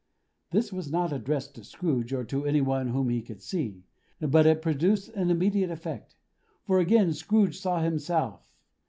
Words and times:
This 0.49 0.73
was 0.73 0.91
not 0.91 1.13
addressed 1.13 1.53
to 1.53 1.63
Scrooge, 1.63 2.11
or 2.11 2.23
to 2.23 2.43
any 2.47 2.59
one 2.59 2.87
whom 2.87 3.09
he 3.09 3.21
could 3.21 3.39
see, 3.39 3.83
but 4.19 4.47
it 4.47 4.63
produced 4.63 5.09
an 5.09 5.29
immediate 5.29 5.69
effect. 5.69 6.15
For 6.63 6.79
again 6.79 7.13
Scrooge 7.13 7.59
saw 7.59 7.81
himself. 7.83 8.49